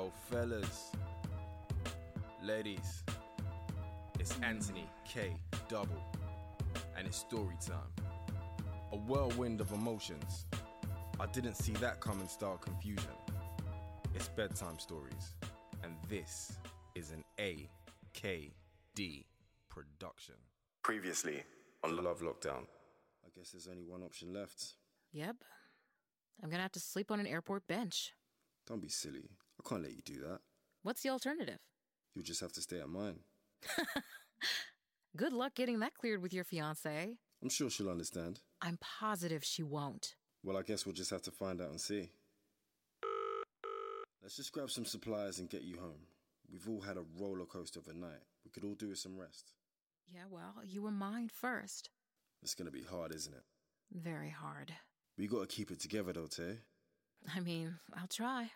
Yo, 0.00 0.10
fellas, 0.30 0.92
ladies, 2.42 3.04
it's 4.18 4.34
Anthony 4.42 4.86
K. 5.06 5.36
Double, 5.68 6.02
and 6.96 7.06
it's 7.06 7.18
story 7.18 7.58
time. 7.60 7.92
A 8.92 8.96
whirlwind 8.96 9.60
of 9.60 9.70
emotions. 9.72 10.46
I 11.18 11.26
didn't 11.26 11.54
see 11.54 11.72
that 11.84 12.00
coming 12.00 12.28
style 12.28 12.56
confusion. 12.56 13.12
It's 14.14 14.28
bedtime 14.28 14.78
stories, 14.78 15.34
and 15.84 15.92
this 16.08 16.52
is 16.94 17.10
an 17.10 17.22
AKD 17.38 19.26
production. 19.68 20.36
Previously 20.82 21.42
on 21.84 22.02
Love 22.02 22.20
Lockdown. 22.22 22.64
I 23.22 23.28
guess 23.36 23.50
there's 23.50 23.68
only 23.68 23.84
one 23.84 24.02
option 24.02 24.32
left. 24.32 24.76
Yep. 25.12 25.36
I'm 26.42 26.48
gonna 26.48 26.62
have 26.62 26.72
to 26.72 26.80
sleep 26.80 27.10
on 27.10 27.20
an 27.20 27.26
airport 27.26 27.66
bench. 27.66 28.14
Don't 28.66 28.80
be 28.80 28.88
silly. 28.88 29.28
I 29.60 29.68
can't 29.68 29.82
let 29.82 29.92
you 29.92 30.02
do 30.02 30.20
that. 30.20 30.40
What's 30.82 31.02
the 31.02 31.10
alternative? 31.10 31.58
You'll 32.14 32.24
just 32.24 32.40
have 32.40 32.52
to 32.52 32.62
stay 32.62 32.80
at 32.80 32.88
mine. 32.88 33.20
Good 35.16 35.32
luck 35.32 35.54
getting 35.54 35.80
that 35.80 35.94
cleared 35.94 36.22
with 36.22 36.32
your 36.32 36.44
fiance. 36.44 37.18
I'm 37.42 37.48
sure 37.48 37.68
she'll 37.68 37.90
understand. 37.90 38.40
I'm 38.62 38.78
positive 38.80 39.44
she 39.44 39.62
won't. 39.62 40.14
Well, 40.42 40.56
I 40.56 40.62
guess 40.62 40.86
we'll 40.86 40.94
just 40.94 41.10
have 41.10 41.22
to 41.22 41.30
find 41.30 41.60
out 41.60 41.70
and 41.70 41.80
see. 41.80 42.10
Let's 44.22 44.36
just 44.36 44.52
grab 44.52 44.70
some 44.70 44.84
supplies 44.84 45.38
and 45.38 45.50
get 45.50 45.62
you 45.62 45.78
home. 45.78 46.06
We've 46.50 46.68
all 46.68 46.80
had 46.80 46.96
a 46.96 47.04
roller 47.18 47.44
coaster 47.44 47.80
of 47.80 47.88
a 47.88 47.94
night. 47.94 48.22
We 48.44 48.50
could 48.50 48.64
all 48.64 48.74
do 48.74 48.88
with 48.88 48.98
some 48.98 49.18
rest. 49.18 49.52
Yeah, 50.12 50.24
well, 50.30 50.54
you 50.64 50.82
were 50.82 50.90
mine 50.90 51.28
first. 51.32 51.90
It's 52.42 52.54
gonna 52.54 52.70
be 52.70 52.82
hard, 52.82 53.14
isn't 53.14 53.34
it? 53.34 53.42
Very 53.92 54.30
hard. 54.30 54.72
We 55.18 55.26
gotta 55.26 55.46
keep 55.46 55.70
it 55.70 55.80
together 55.80 56.12
though, 56.12 56.26
Tay. 56.26 56.58
I 57.34 57.40
mean, 57.40 57.78
I'll 57.94 58.06
try. 58.08 58.50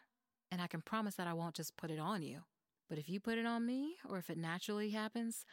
And 0.51 0.62
I 0.62 0.66
can 0.66 0.83
promise 0.83 1.16
that 1.16 1.27
I 1.27 1.33
won't 1.33 1.55
just 1.55 1.77
put 1.77 1.91
it 1.91 1.98
on 1.98 2.23
you. 2.23 2.41
But 2.89 2.98
if 2.98 3.09
you 3.09 3.19
put 3.19 3.39
it 3.39 3.47
on 3.47 3.67
me, 3.67 3.97
or 4.09 4.19
if 4.19 4.31
it 4.31 4.39
naturally 4.39 4.91
happens, 4.91 5.45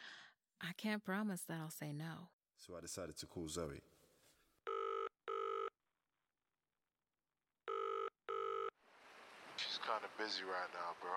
I 0.60 0.72
can't 0.76 1.02
promise 1.02 1.42
that 1.48 1.58
I'll 1.60 1.70
say 1.70 1.92
no. 1.92 2.28
So 2.56 2.76
I 2.76 2.80
decided 2.80 3.16
to 3.18 3.26
call 3.26 3.48
Zoe. 3.48 3.82
She's 9.56 9.78
kind 9.84 10.04
of 10.04 10.16
busy 10.18 10.44
right 10.44 10.70
now, 10.72 10.94
bro. 11.00 11.10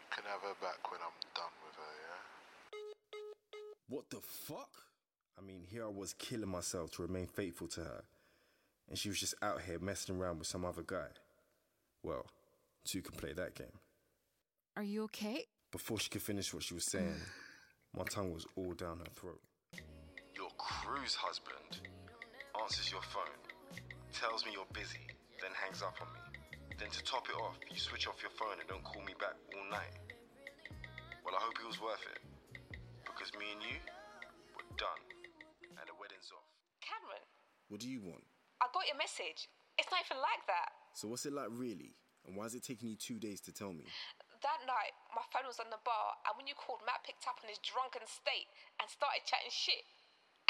You 0.00 0.06
can 0.10 0.24
have 0.24 0.40
her 0.40 0.54
back 0.62 0.90
when 0.90 1.00
I'm 1.02 1.12
done 1.34 1.52
with 1.66 1.76
her, 1.76 1.94
yeah? 2.06 2.22
What 3.88 4.08
the 4.08 4.20
fuck? 4.20 4.70
I 5.38 5.42
mean, 5.42 5.64
here 5.68 5.84
I 5.84 5.88
was 5.88 6.14
killing 6.14 6.48
myself 6.48 6.92
to 6.92 7.02
remain 7.02 7.26
faithful 7.26 7.68
to 7.68 7.80
her, 7.80 8.04
and 8.88 8.96
she 8.96 9.08
was 9.08 9.20
just 9.20 9.34
out 9.42 9.62
here 9.62 9.78
messing 9.78 10.16
around 10.16 10.38
with 10.38 10.48
some 10.48 10.64
other 10.64 10.84
guy. 10.86 11.08
Well, 12.02 12.26
two 12.84 13.02
can 13.02 13.16
play 13.16 13.32
that 13.32 13.54
game. 13.54 13.78
Are 14.76 14.82
you 14.82 15.04
okay? 15.04 15.46
Before 15.72 15.98
she 15.98 16.08
could 16.10 16.22
finish 16.22 16.52
what 16.52 16.62
she 16.62 16.74
was 16.74 16.84
saying, 16.90 17.20
my 17.96 18.04
tongue 18.04 18.32
was 18.32 18.46
all 18.56 18.72
down 18.74 18.98
her 18.98 19.10
throat. 19.14 19.40
Your 20.36 20.50
cruise 20.58 21.14
husband 21.14 21.80
answers 22.62 22.90
your 22.90 23.02
phone, 23.02 23.38
tells 24.12 24.44
me 24.46 24.52
you're 24.52 24.70
busy, 24.72 25.02
then 25.40 25.50
hangs 25.54 25.82
up 25.82 25.94
on 26.00 26.08
me. 26.14 26.20
Then 26.78 26.90
to 26.90 27.02
top 27.04 27.26
it 27.28 27.36
off, 27.38 27.58
you 27.70 27.78
switch 27.78 28.06
off 28.06 28.18
your 28.22 28.30
phone 28.34 28.58
and 28.58 28.66
don't 28.68 28.82
call 28.82 29.02
me 29.02 29.14
back 29.18 29.34
all 29.54 29.66
night. 29.70 29.94
Well, 31.24 31.34
I 31.34 31.40
hope 31.42 31.54
it 31.58 31.66
was 31.66 31.80
worth 31.80 32.02
it. 32.10 32.20
Because 33.06 33.30
me 33.38 33.46
and 33.54 33.62
you, 33.62 33.78
we're 34.58 34.74
done. 34.76 35.02
And 35.78 35.86
the 35.86 35.94
wedding's 35.98 36.30
off. 36.34 36.46
Cameron, 36.82 37.22
What 37.70 37.80
do 37.80 37.88
you 37.88 38.02
want? 38.02 38.26
I 38.62 38.66
got 38.74 38.86
your 38.86 38.98
message. 38.98 39.48
It's 39.78 39.90
not 39.90 40.02
even 40.06 40.18
like 40.22 40.42
that. 40.46 40.70
So 40.94 41.08
what's 41.08 41.26
it 41.26 41.32
like 41.32 41.48
really? 41.50 41.94
And 42.24 42.36
why 42.36 42.48
is 42.48 42.56
it 42.56 42.64
taking 42.64 42.88
you 42.88 42.96
two 42.96 43.20
days 43.20 43.40
to 43.44 43.52
tell 43.52 43.72
me? 43.72 43.84
That 44.40 44.60
night, 44.68 44.92
my 45.16 45.24
phone 45.32 45.48
was 45.48 45.60
on 45.60 45.72
the 45.72 45.80
bar, 45.84 46.08
and 46.28 46.36
when 46.36 46.44
you 46.44 46.56
called, 46.56 46.84
Matt 46.84 47.04
picked 47.04 47.24
up 47.24 47.40
in 47.40 47.48
his 47.48 47.60
drunken 47.64 48.04
state 48.04 48.48
and 48.80 48.88
started 48.88 49.24
chatting 49.24 49.52
shit. 49.52 49.84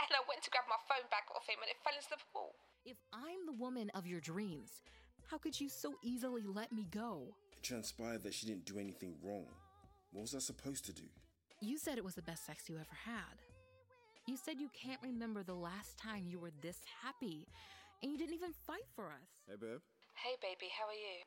And 0.02 0.10
I 0.10 0.22
went 0.26 0.42
to 0.42 0.50
grab 0.50 0.66
my 0.66 0.80
phone 0.90 1.06
back 1.14 1.30
off 1.30 1.46
him, 1.46 1.62
and 1.62 1.70
it 1.70 1.78
fell 1.86 1.94
into 1.94 2.10
the 2.10 2.22
pool. 2.34 2.58
If 2.82 2.98
I'm 3.14 3.46
the 3.46 3.54
woman 3.54 3.94
of 3.94 4.06
your 4.06 4.18
dreams, 4.18 4.82
how 5.30 5.38
could 5.38 5.54
you 5.58 5.70
so 5.70 5.94
easily 6.02 6.42
let 6.42 6.74
me 6.74 6.86
go? 6.90 7.30
It 7.54 7.62
transpired 7.62 8.26
that 8.26 8.34
she 8.34 8.46
didn't 8.46 8.66
do 8.66 8.82
anything 8.82 9.14
wrong. 9.22 9.46
What 10.10 10.26
was 10.26 10.34
I 10.34 10.42
supposed 10.42 10.84
to 10.86 10.92
do? 10.92 11.06
You 11.62 11.78
said 11.78 11.96
it 11.96 12.04
was 12.04 12.18
the 12.18 12.26
best 12.26 12.46
sex 12.46 12.68
you 12.68 12.74
ever 12.76 12.98
had. 13.06 13.38
You 14.26 14.36
said 14.36 14.58
you 14.58 14.70
can't 14.74 15.00
remember 15.02 15.42
the 15.42 15.54
last 15.54 15.98
time 15.98 16.26
you 16.26 16.38
were 16.38 16.52
this 16.62 16.82
happy, 17.02 17.46
and 18.02 18.10
you 18.10 18.18
didn't 18.18 18.34
even 18.34 18.52
fight 18.66 18.90
for 18.94 19.06
us. 19.06 19.30
Hey, 19.46 19.56
babe. 19.56 19.80
Hey, 20.14 20.34
baby, 20.42 20.70
how 20.74 20.86
are 20.90 20.98
you? 20.98 21.22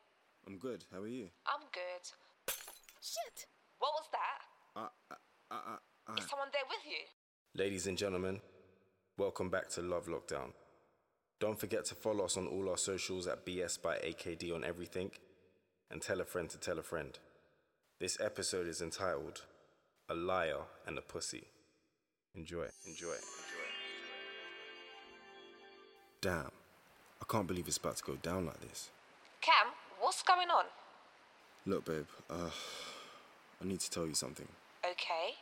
I'm 0.47 0.58
good. 0.58 0.85
How 0.94 1.02
are 1.02 1.08
you? 1.09 1.28
I'm 1.46 1.59
good. 1.74 2.53
Shit! 3.02 3.47
What 3.80 3.91
was 3.96 4.08
that? 4.13 4.81
Uh, 4.81 4.88
uh, 5.12 5.16
uh, 5.52 5.75
uh. 6.08 6.16
Is 6.16 6.25
someone 6.30 6.47
there 6.53 6.62
with 6.69 6.85
you? 6.85 7.62
Ladies 7.62 7.85
and 7.85 7.97
gentlemen, 7.97 8.40
welcome 9.18 9.50
back 9.50 9.68
to 9.72 9.81
Love 9.81 10.06
Lockdown. 10.06 10.53
Don't 11.41 11.59
forget 11.59 11.84
to 11.85 11.96
follow 11.96 12.24
us 12.24 12.38
on 12.38 12.47
all 12.47 12.69
our 12.69 12.78
socials 12.78 13.28
at 13.28 13.46
BS 13.46 13.81
by 13.81 13.97
AKD 13.97 14.56
on 14.56 14.63
everything 14.63 15.12
and 15.91 16.02
tell 16.02 16.22
a 16.22 16.25
friend 16.25 16.50
to 16.52 16.58
tell 16.58 16.79
a 16.79 16.84
friend. 16.84 17.19
This 18.00 18.18
episode 18.22 18.68
is 18.68 18.81
entitled 18.81 19.41
A 20.08 20.16
Liar 20.16 20.62
and 20.88 20.97
a 20.97 21.02
Pussy. 21.02 21.44
Enjoy, 22.35 22.68
enjoy, 22.85 23.08
enjoy. 23.08 23.18
Damn, 26.22 26.52
I 27.22 27.25
can't 27.28 27.47
believe 27.47 27.68
it's 27.68 27.75
about 27.75 27.97
to 27.97 28.03
go 28.03 28.16
down 28.16 28.46
like 28.46 28.62
this. 28.62 28.91
Cam, 29.41 29.68
what's 30.07 30.23
going 30.23 30.47
on? 30.47 30.63
Look, 31.66 31.84
babe, 31.84 32.07
uh, 32.29 32.50
I 33.62 33.66
need 33.66 33.81
to 33.81 33.91
tell 33.91 34.07
you 34.07 34.13
something. 34.13 34.47
Okay. 34.85 35.35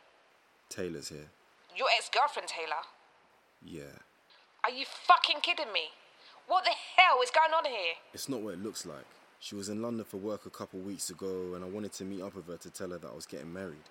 Taylor's 0.68 1.08
here. 1.08 1.30
Your 1.76 1.86
ex 1.96 2.10
girlfriend, 2.12 2.48
Taylor. 2.48 2.82
Yeah, 3.64 3.94
Are 4.64 4.70
you 4.70 4.84
fucking 5.06 5.40
kidding 5.42 5.72
me? 5.72 5.94
What 6.48 6.64
the 6.64 6.74
hell 6.96 7.22
is 7.22 7.30
going 7.30 7.52
on 7.56 7.64
here? 7.64 7.94
It's 8.12 8.28
not 8.28 8.40
what 8.40 8.54
it 8.54 8.62
looks 8.62 8.84
like. 8.84 9.06
She 9.38 9.54
was 9.54 9.68
in 9.68 9.80
London 9.80 10.04
for 10.04 10.16
work 10.16 10.46
a 10.46 10.50
couple 10.50 10.80
weeks 10.80 11.10
ago, 11.10 11.54
and 11.54 11.64
I 11.64 11.68
wanted 11.68 11.92
to 11.94 12.04
meet 12.04 12.22
up 12.22 12.34
with 12.34 12.48
her 12.48 12.56
to 12.56 12.70
tell 12.70 12.90
her 12.90 12.98
that 12.98 13.10
I 13.10 13.14
was 13.14 13.26
getting 13.26 13.52
married. 13.52 13.86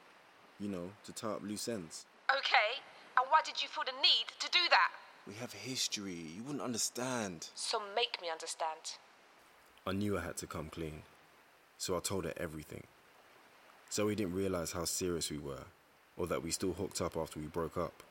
You 0.60 0.68
know, 0.68 0.90
to 1.06 1.14
tie 1.14 1.30
up 1.30 1.42
loose 1.42 1.70
ends. 1.70 2.06
Okay. 2.30 2.84
And 3.18 3.26
why 3.30 3.40
did 3.46 3.64
you 3.64 3.70
feel 3.70 3.86
the 3.86 3.96
need 4.02 4.28
to 4.40 4.50
do 4.52 4.60
that? 4.70 4.92
We 5.26 5.36
have 5.36 5.54
history. 5.54 6.20
You 6.36 6.44
wouldn't 6.44 6.62
understand. 6.64 7.48
So 7.56 7.80
make 7.96 8.22
me 8.22 8.28
understand. 8.30 9.00
I 9.88 9.92
knew 9.92 10.18
I 10.18 10.22
had 10.22 10.36
to 10.38 10.48
come 10.48 10.70
clean, 10.70 11.04
so 11.78 11.96
I 11.96 12.00
told 12.00 12.26
her 12.26 12.34
everything. 12.38 12.86
Zoe 13.92 14.16
didn't 14.16 14.34
realize 14.34 14.72
how 14.72 14.84
serious 14.86 15.30
we 15.30 15.38
were, 15.38 15.66
or 16.18 16.26
that 16.26 16.42
we 16.42 16.50
still 16.50 16.74
hooked 16.74 17.02
up 17.02 17.16
after 17.16 17.40
we 17.40 17.46
broke 17.46 17.78
up. 17.78 18.02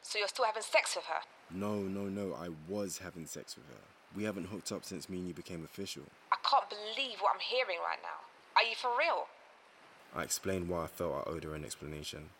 So 0.00 0.18
you're 0.18 0.28
still 0.28 0.46
having 0.46 0.62
sex 0.62 0.96
with 0.96 1.04
her? 1.04 1.20
No, 1.54 1.74
no, 1.74 2.04
no, 2.04 2.32
I 2.32 2.48
was 2.66 2.96
having 3.04 3.26
sex 3.26 3.54
with 3.54 3.66
her. 3.66 3.82
We 4.16 4.24
haven't 4.24 4.46
hooked 4.46 4.72
up 4.72 4.86
since 4.86 5.10
me 5.10 5.18
and 5.18 5.28
you 5.28 5.34
became 5.34 5.62
official. 5.62 6.04
I 6.32 6.36
can't 6.48 6.70
believe 6.70 7.18
what 7.20 7.34
I'm 7.34 7.40
hearing 7.40 7.78
right 7.84 8.00
now. 8.02 8.24
Are 8.56 8.66
you 8.66 8.74
for 8.74 8.90
real? 8.98 9.26
I 10.16 10.22
explained 10.22 10.70
why 10.70 10.84
I 10.84 10.86
felt 10.86 11.26
I 11.26 11.30
owed 11.30 11.44
her 11.44 11.54
an 11.54 11.66
explanation, 11.66 12.30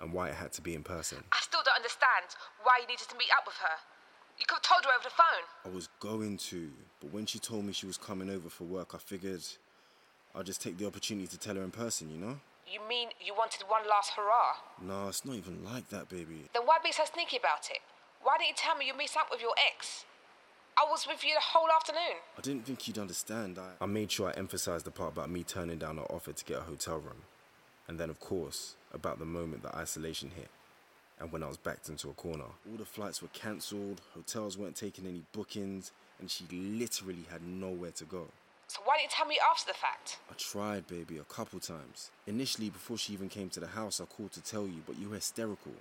and 0.00 0.12
why 0.12 0.30
it 0.30 0.34
had 0.34 0.52
to 0.54 0.60
be 0.60 0.74
in 0.74 0.82
person. 0.82 1.18
I 1.30 1.38
still 1.40 1.62
don't 1.64 1.76
understand 1.76 2.34
why 2.64 2.80
you 2.82 2.88
needed 2.88 3.08
to 3.10 3.16
meet 3.16 3.30
up 3.38 3.46
with 3.46 3.56
her. 3.62 3.78
You 4.38 4.46
could 4.46 4.56
have 4.56 4.62
told 4.62 4.84
her 4.84 4.90
over 4.94 5.04
the 5.04 5.10
phone. 5.10 5.72
I 5.72 5.74
was 5.74 5.88
going 6.00 6.36
to, 6.48 6.70
but 7.00 7.12
when 7.12 7.26
she 7.26 7.38
told 7.38 7.64
me 7.64 7.72
she 7.72 7.86
was 7.86 7.98
coming 7.98 8.30
over 8.30 8.48
for 8.48 8.64
work, 8.64 8.94
I 8.94 8.98
figured 8.98 9.42
I'd 10.34 10.46
just 10.46 10.62
take 10.62 10.78
the 10.78 10.86
opportunity 10.86 11.26
to 11.26 11.38
tell 11.38 11.56
her 11.56 11.62
in 11.62 11.70
person, 11.70 12.10
you 12.10 12.18
know? 12.18 12.38
You 12.70 12.80
mean 12.88 13.08
you 13.24 13.34
wanted 13.34 13.62
one 13.66 13.82
last 13.88 14.12
hurrah? 14.12 14.54
Nah, 14.80 15.08
it's 15.08 15.24
not 15.24 15.36
even 15.36 15.64
like 15.64 15.88
that, 15.88 16.08
baby. 16.08 16.44
Then 16.52 16.62
why 16.64 16.78
be 16.84 16.92
so 16.92 17.04
sneaky 17.12 17.38
about 17.38 17.68
it? 17.70 17.78
Why 18.22 18.36
didn't 18.38 18.50
you 18.50 18.54
tell 18.56 18.76
me 18.76 18.86
you 18.86 18.96
missed 18.96 19.16
out 19.16 19.26
with 19.30 19.40
your 19.40 19.54
ex? 19.74 20.04
I 20.76 20.86
was 20.88 21.06
with 21.08 21.24
you 21.24 21.34
the 21.34 21.40
whole 21.40 21.68
afternoon. 21.74 22.20
I 22.36 22.40
didn't 22.40 22.66
think 22.66 22.86
you'd 22.86 22.98
understand. 22.98 23.58
I, 23.58 23.82
I 23.82 23.86
made 23.86 24.12
sure 24.12 24.28
I 24.28 24.38
emphasized 24.38 24.84
the 24.84 24.92
part 24.92 25.12
about 25.12 25.30
me 25.30 25.42
turning 25.42 25.78
down 25.78 25.96
her 25.96 26.04
offer 26.04 26.32
to 26.32 26.44
get 26.44 26.58
a 26.58 26.62
hotel 26.62 26.98
room. 26.98 27.22
And 27.88 27.98
then, 27.98 28.10
of 28.10 28.20
course, 28.20 28.76
about 28.92 29.18
the 29.18 29.24
moment 29.24 29.62
that 29.64 29.74
isolation 29.74 30.30
hit. 30.36 30.48
And 31.20 31.32
when 31.32 31.42
I 31.42 31.48
was 31.48 31.56
backed 31.56 31.88
into 31.88 32.10
a 32.10 32.12
corner. 32.12 32.44
All 32.70 32.76
the 32.76 32.84
flights 32.84 33.22
were 33.22 33.28
cancelled, 33.32 34.00
hotels 34.14 34.56
weren't 34.56 34.76
taking 34.76 35.06
any 35.06 35.22
bookings, 35.32 35.92
and 36.20 36.30
she 36.30 36.44
literally 36.50 37.24
had 37.30 37.42
nowhere 37.42 37.90
to 37.92 38.04
go. 38.04 38.26
So 38.68 38.80
why 38.84 38.98
didn't 38.98 39.12
you 39.12 39.16
tell 39.16 39.26
me 39.26 39.38
after 39.50 39.72
the 39.72 39.78
fact? 39.78 40.18
I 40.30 40.34
tried, 40.36 40.86
baby, 40.86 41.16
a 41.18 41.24
couple 41.24 41.58
times. 41.58 42.10
Initially, 42.26 42.68
before 42.68 42.98
she 42.98 43.14
even 43.14 43.28
came 43.28 43.48
to 43.50 43.60
the 43.60 43.66
house, 43.66 44.00
I 44.00 44.04
called 44.04 44.32
to 44.32 44.42
tell 44.42 44.66
you, 44.66 44.82
but 44.86 44.98
you 44.98 45.08
were 45.08 45.16
hysterical 45.16 45.72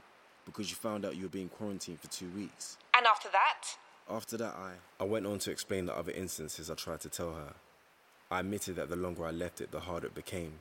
because 0.45 0.69
you 0.69 0.77
found 0.77 1.05
out 1.05 1.17
you 1.17 1.23
were 1.23 1.29
being 1.29 1.49
quarantined 1.49 1.99
for 1.99 2.07
two 2.07 2.29
weeks. 2.29 2.77
And 2.95 3.05
after 3.05 3.27
that? 3.33 3.67
After 4.09 4.37
that, 4.37 4.55
I. 4.55 4.71
I 5.01 5.03
went 5.03 5.25
on 5.25 5.39
to 5.39 5.51
explain 5.51 5.85
the 5.85 5.97
other 5.97 6.13
instances 6.13 6.71
I 6.71 6.75
tried 6.75 7.01
to 7.01 7.09
tell 7.09 7.33
her. 7.33 7.53
I 8.31 8.39
admitted 8.39 8.77
that 8.77 8.89
the 8.89 8.95
longer 8.95 9.25
I 9.25 9.31
left 9.31 9.59
it, 9.59 9.71
the 9.71 9.81
harder 9.81 10.07
it 10.07 10.15
became. 10.15 10.53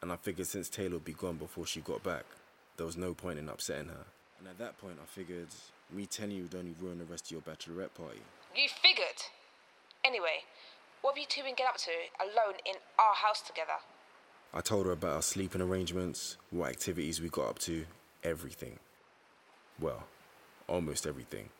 And 0.00 0.10
I 0.10 0.16
figured 0.16 0.46
since 0.46 0.70
Taylor 0.70 0.94
would 0.94 1.04
be 1.04 1.12
gone 1.12 1.36
before 1.36 1.66
she 1.66 1.80
got 1.80 2.02
back, 2.02 2.24
there 2.78 2.86
was 2.86 2.96
no 2.96 3.12
point 3.12 3.38
in 3.38 3.48
upsetting 3.48 3.88
her. 3.88 4.06
And 4.38 4.48
at 4.48 4.58
that 4.58 4.78
point, 4.78 4.96
I 5.02 5.06
figured 5.06 5.48
me 5.92 6.06
telling 6.06 6.30
you 6.30 6.44
would 6.44 6.54
only 6.54 6.74
ruin 6.80 6.98
the 6.98 7.04
rest 7.04 7.26
of 7.26 7.32
your 7.32 7.40
bachelorette 7.42 7.92
party. 7.94 8.20
You 8.56 8.68
figured. 8.80 9.20
Anyway, 10.04 10.44
what 11.02 11.14
have 11.14 11.18
you 11.18 11.26
two 11.28 11.42
been 11.42 11.54
getting 11.54 11.66
up 11.66 11.76
to 11.78 11.90
alone 12.20 12.54
in 12.64 12.74
our 12.98 13.14
house 13.14 13.42
together? 13.42 13.72
I 14.54 14.60
told 14.60 14.86
her 14.86 14.92
about 14.92 15.16
our 15.16 15.22
sleeping 15.22 15.60
arrangements, 15.60 16.38
what 16.50 16.70
activities 16.70 17.20
we 17.20 17.28
got 17.28 17.48
up 17.48 17.58
to, 17.60 17.84
everything. 18.22 18.78
Well, 19.80 20.04
almost 20.68 21.06
everything. 21.06 21.50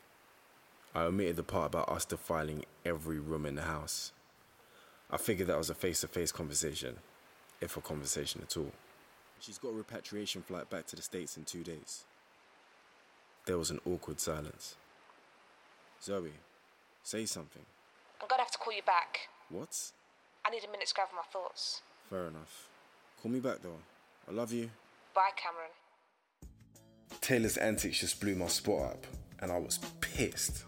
I 0.94 1.03
omitted 1.03 1.37
the 1.37 1.43
part 1.43 1.67
about 1.67 1.91
us 1.91 2.05
defiling 2.05 2.64
every 2.85 3.19
room 3.19 3.44
in 3.44 3.56
the 3.56 3.62
house. 3.62 4.12
I 5.11 5.17
figured 5.17 5.49
that 5.49 5.59
was 5.59 5.71
a 5.71 5.75
face 5.75 6.00
to 6.03 6.09
face 6.09 6.32
conversation, 6.32 6.97
if 7.61 7.76
a 7.76 7.81
conversation 7.81 8.41
at 8.43 8.56
all. 8.56 8.73
She's 9.40 9.58
got 9.58 9.69
a 9.69 9.73
repatriation 9.73 10.43
flight 10.43 10.69
back 10.69 10.87
to 10.88 10.96
the 10.96 11.02
States 11.02 11.37
in 11.37 11.44
two 11.44 11.62
days. 11.62 12.05
There 13.46 13.58
was 13.58 13.70
an 13.70 13.81
awkward 13.87 14.20
silence. 14.20 14.75
Zoe, 16.02 16.32
say 17.02 17.25
something. 17.25 17.62
I'm 18.20 18.29
gonna 18.29 18.43
have 18.43 18.50
to 18.52 18.58
call 18.58 18.73
you 18.73 18.82
back. 18.82 19.29
What? 19.49 19.90
I 20.44 20.50
need 20.50 20.64
a 20.64 20.70
minute 20.70 20.88
to 20.88 20.94
gather 20.94 21.12
my 21.14 21.23
thoughts. 21.32 21.82
Fair 22.11 22.26
enough. 22.26 22.69
Call 23.23 23.31
me 23.31 23.40
back 23.40 23.62
though. 23.62 23.79
I 24.29 24.32
love 24.32 24.52
you. 24.52 24.70
Bye, 25.14 25.31
Cameron. 25.37 25.70
Taylor's 27.20 27.56
antics 27.56 28.00
just 28.00 28.20
blew 28.20 28.35
my 28.35 28.49
spot 28.49 28.93
up, 28.93 29.06
and 29.40 29.50
I 29.50 29.58
was 29.58 29.79
pissed. 30.00 30.64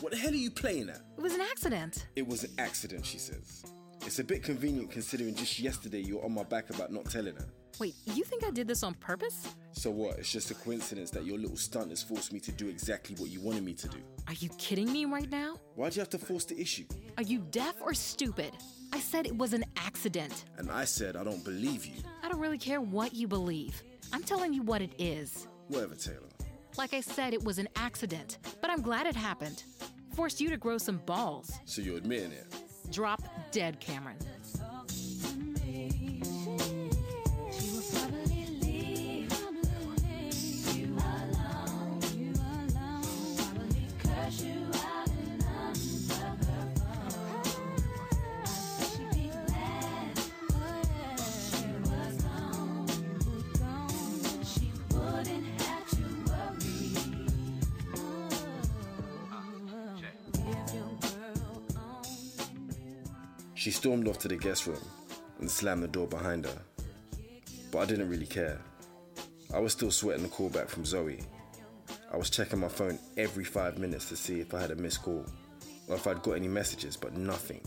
What 0.00 0.12
the 0.12 0.18
hell 0.18 0.32
are 0.32 0.36
you 0.36 0.50
playing 0.50 0.88
at? 0.88 1.00
It 1.16 1.20
was 1.20 1.34
an 1.34 1.40
accident. 1.40 2.06
It 2.16 2.26
was 2.26 2.44
an 2.44 2.50
accident, 2.58 3.06
she 3.06 3.18
says. 3.18 3.64
It's 4.06 4.18
a 4.18 4.24
bit 4.24 4.42
convenient 4.42 4.90
considering 4.90 5.34
just 5.34 5.58
yesterday 5.58 6.00
you 6.00 6.16
were 6.18 6.24
on 6.24 6.32
my 6.32 6.42
back 6.42 6.70
about 6.70 6.92
not 6.92 7.06
telling 7.10 7.36
her. 7.36 7.46
Wait, 7.80 7.94
you 8.06 8.22
think 8.22 8.44
I 8.44 8.50
did 8.50 8.68
this 8.68 8.82
on 8.82 8.94
purpose? 8.94 9.54
So 9.72 9.90
what? 9.90 10.18
It's 10.18 10.30
just 10.30 10.50
a 10.50 10.54
coincidence 10.54 11.10
that 11.10 11.24
your 11.24 11.38
little 11.38 11.56
stunt 11.56 11.90
has 11.90 12.02
forced 12.02 12.32
me 12.32 12.38
to 12.40 12.52
do 12.52 12.68
exactly 12.68 13.16
what 13.16 13.30
you 13.30 13.40
wanted 13.40 13.64
me 13.64 13.74
to 13.74 13.88
do. 13.88 13.98
Are 14.28 14.34
you 14.34 14.48
kidding 14.58 14.92
me 14.92 15.04
right 15.06 15.28
now? 15.28 15.56
Why'd 15.74 15.96
you 15.96 16.00
have 16.00 16.10
to 16.10 16.18
force 16.18 16.44
the 16.44 16.58
issue? 16.60 16.84
Are 17.16 17.24
you 17.24 17.40
deaf 17.50 17.74
or 17.80 17.92
stupid? 17.92 18.52
I 18.92 19.00
said 19.00 19.26
it 19.26 19.36
was 19.36 19.54
an 19.54 19.64
accident. 19.76 20.44
And 20.56 20.70
I 20.70 20.84
said 20.84 21.16
I 21.16 21.24
don't 21.24 21.44
believe 21.44 21.84
you. 21.84 22.00
I 22.22 22.28
don't 22.28 22.40
really 22.40 22.58
care 22.58 22.80
what 22.80 23.12
you 23.12 23.26
believe. 23.26 23.82
I'm 24.12 24.22
telling 24.22 24.52
you 24.52 24.62
what 24.62 24.80
it 24.80 24.92
is. 24.98 25.48
Whatever, 25.68 25.96
Taylor. 25.96 26.28
Like 26.78 26.94
I 26.94 27.00
said, 27.00 27.34
it 27.34 27.42
was 27.42 27.58
an 27.58 27.68
accident, 27.76 28.38
but 28.60 28.70
I'm 28.70 28.82
glad 28.82 29.06
it 29.06 29.16
happened. 29.16 29.64
Forced 30.14 30.40
you 30.40 30.48
to 30.50 30.56
grow 30.56 30.78
some 30.78 30.98
balls. 30.98 31.52
So 31.64 31.82
you're 31.82 31.96
admitting 31.96 32.32
it? 32.32 32.46
Drop 32.92 33.22
dead, 33.50 33.80
Cameron. 33.80 34.18
She 63.64 63.70
stormed 63.70 64.08
off 64.08 64.18
to 64.18 64.28
the 64.28 64.36
guest 64.36 64.66
room 64.66 64.84
and 65.40 65.50
slammed 65.50 65.82
the 65.82 65.88
door 65.88 66.06
behind 66.06 66.44
her. 66.44 66.58
But 67.72 67.78
I 67.78 67.84
didn't 67.86 68.10
really 68.10 68.26
care. 68.26 68.60
I 69.54 69.58
was 69.58 69.72
still 69.72 69.90
sweating 69.90 70.22
the 70.22 70.28
call 70.28 70.50
back 70.50 70.68
from 70.68 70.84
Zoe. 70.84 71.20
I 72.12 72.18
was 72.18 72.28
checking 72.28 72.58
my 72.58 72.68
phone 72.68 72.98
every 73.16 73.44
five 73.44 73.78
minutes 73.78 74.10
to 74.10 74.16
see 74.16 74.38
if 74.38 74.52
I 74.52 74.60
had 74.60 74.70
a 74.70 74.76
missed 74.76 75.00
call 75.00 75.24
or 75.88 75.96
if 75.96 76.06
I'd 76.06 76.22
got 76.22 76.32
any 76.32 76.46
messages, 76.46 76.94
but 76.94 77.16
nothing. 77.16 77.62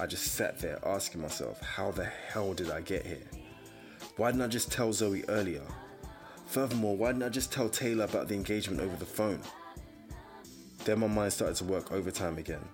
I 0.00 0.06
just 0.06 0.32
sat 0.32 0.58
there 0.58 0.80
asking 0.84 1.22
myself, 1.22 1.60
how 1.62 1.92
the 1.92 2.06
hell 2.06 2.52
did 2.52 2.72
I 2.72 2.80
get 2.80 3.06
here? 3.06 3.30
Why 4.16 4.32
didn't 4.32 4.42
I 4.42 4.48
just 4.48 4.72
tell 4.72 4.92
Zoe 4.92 5.22
earlier? 5.28 5.62
Furthermore, 6.46 6.96
why 6.96 7.12
didn't 7.12 7.22
I 7.22 7.28
just 7.28 7.52
tell 7.52 7.68
Taylor 7.68 8.06
about 8.06 8.26
the 8.26 8.34
engagement 8.34 8.80
over 8.80 8.96
the 8.96 9.06
phone? 9.06 9.40
Then 10.84 10.98
my 10.98 11.06
mind 11.06 11.32
started 11.32 11.54
to 11.58 11.64
work 11.64 11.92
overtime 11.92 12.38
again 12.38 12.68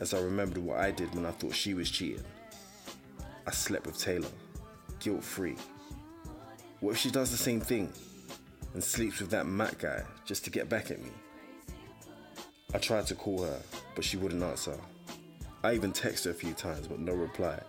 as 0.00 0.14
I 0.14 0.20
remembered 0.20 0.58
what 0.58 0.78
I 0.78 0.90
did 0.90 1.14
when 1.14 1.26
I 1.26 1.30
thought 1.30 1.54
she 1.54 1.74
was 1.74 1.90
cheating. 1.90 2.24
I 3.46 3.50
slept 3.50 3.86
with 3.86 3.98
Taylor, 3.98 4.28
guilt 5.00 5.22
free. 5.22 5.56
What 6.80 6.92
if 6.92 6.98
she 6.98 7.10
does 7.10 7.30
the 7.30 7.36
same 7.36 7.60
thing 7.60 7.92
and 8.72 8.82
sleeps 8.82 9.20
with 9.20 9.30
that 9.30 9.46
Matt 9.46 9.78
guy 9.78 10.02
just 10.24 10.44
to 10.44 10.50
get 10.50 10.68
back 10.68 10.90
at 10.90 11.02
me? 11.02 11.10
I 12.72 12.78
tried 12.78 13.06
to 13.06 13.14
call 13.14 13.42
her, 13.44 13.60
but 13.94 14.04
she 14.04 14.16
wouldn't 14.16 14.42
answer. 14.42 14.76
I 15.62 15.74
even 15.74 15.92
texted 15.92 16.24
her 16.24 16.30
a 16.30 16.34
few 16.34 16.52
times, 16.52 16.88
but 16.88 16.98
no 16.98 17.12
reply. 17.12 17.60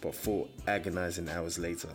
But 0.00 0.14
four 0.14 0.48
agonizing 0.66 1.28
hours 1.28 1.58
later, 1.58 1.90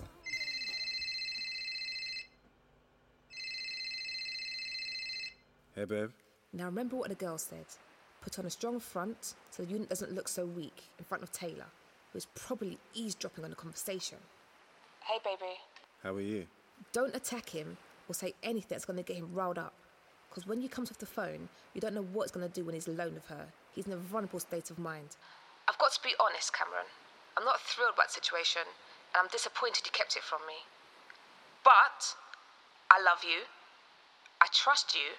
Hey, 5.75 5.83
babe. 5.83 6.11
Now 6.53 6.67
remember 6.67 6.95
what 6.95 7.09
the 7.09 7.15
girl 7.15 7.37
said. 7.37 7.65
Put 8.25 8.39
on 8.39 8.47
a 8.47 8.49
strong 8.49 8.79
front 8.79 9.35
so 9.51 9.61
the 9.61 9.71
unit 9.71 9.87
doesn't 9.87 10.11
look 10.11 10.27
so 10.27 10.47
weak 10.47 10.89
in 10.97 11.05
front 11.05 11.21
of 11.21 11.31
Taylor, 11.31 11.67
who 12.11 12.17
is 12.17 12.25
probably 12.33 12.79
eavesdropping 12.95 13.43
on 13.43 13.51
the 13.51 13.55
conversation. 13.55 14.17
Hey, 15.01 15.19
baby. 15.23 15.53
How 16.01 16.15
are 16.15 16.21
you? 16.21 16.47
Don't 16.91 17.15
attack 17.15 17.49
him 17.49 17.77
or 18.09 18.15
say 18.15 18.33
anything 18.41 18.69
that's 18.71 18.83
going 18.83 18.97
to 18.97 19.03
get 19.03 19.17
him 19.17 19.29
riled 19.31 19.59
up. 19.59 19.73
Because 20.27 20.47
when 20.47 20.59
you 20.59 20.69
comes 20.69 20.89
off 20.89 20.97
the 20.97 21.05
phone, 21.05 21.49
you 21.75 21.81
don't 21.81 21.93
know 21.93 22.07
what 22.13 22.23
he's 22.23 22.31
going 22.31 22.47
to 22.47 22.51
do 22.51 22.65
when 22.65 22.73
he's 22.73 22.87
alone 22.87 23.13
with 23.13 23.27
her. 23.27 23.45
He's 23.75 23.85
in 23.85 23.93
a 23.93 23.97
vulnerable 23.97 24.39
state 24.39 24.71
of 24.71 24.79
mind. 24.79 25.17
I've 25.69 25.77
got 25.77 25.93
to 25.93 26.01
be 26.01 26.15
honest, 26.19 26.51
Cameron. 26.51 26.89
I'm 27.37 27.45
not 27.45 27.61
thrilled 27.61 27.93
about 27.93 28.07
the 28.07 28.13
situation, 28.13 28.63
and 28.65 29.21
I'm 29.21 29.29
disappointed 29.29 29.85
you 29.85 29.91
kept 29.91 30.17
it 30.17 30.23
from 30.23 30.41
me. 30.47 30.65
But 31.63 32.15
I 32.89 32.97
love 33.05 33.21
you. 33.21 33.45
I 34.41 34.47
trust 34.51 34.95
you. 34.95 35.13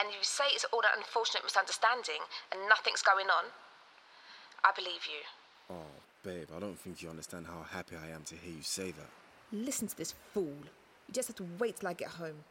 And 0.00 0.08
you 0.12 0.18
say 0.22 0.44
it's 0.54 0.64
all 0.72 0.80
an 0.80 0.96
unfortunate 0.96 1.42
misunderstanding 1.44 2.22
and 2.52 2.60
nothing's 2.68 3.02
going 3.02 3.26
on. 3.26 3.50
I 4.64 4.70
believe 4.74 5.06
you. 5.06 5.22
Oh, 5.70 5.90
babe, 6.22 6.48
I 6.56 6.60
don't 6.60 6.78
think 6.78 7.02
you 7.02 7.10
understand 7.10 7.46
how 7.46 7.62
happy 7.68 7.96
I 7.96 8.14
am 8.14 8.22
to 8.24 8.36
hear 8.36 8.54
you 8.54 8.62
say 8.62 8.92
that. 8.92 9.10
Listen 9.52 9.88
to 9.88 9.96
this 9.96 10.14
fool. 10.32 10.54
You 11.06 11.12
just 11.12 11.28
have 11.28 11.36
to 11.36 11.46
wait 11.58 11.80
till 11.80 11.88
I 11.88 11.94
get 11.94 12.08
home. 12.08 12.44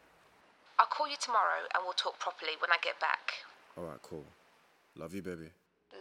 I'll 0.79 0.87
call 0.87 1.07
you 1.09 1.15
tomorrow 1.19 1.63
and 1.73 1.83
we'll 1.83 1.93
talk 1.93 2.19
properly 2.19 2.53
when 2.59 2.71
I 2.71 2.77
get 2.83 2.99
back. 2.99 3.33
Alright, 3.77 4.01
cool. 4.01 4.25
Love 4.95 5.13
you, 5.13 5.21
baby. 5.21 5.49